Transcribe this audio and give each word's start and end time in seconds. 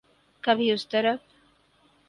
کبھی 0.43 0.71
اس 0.71 0.87
طرف۔ 0.87 1.19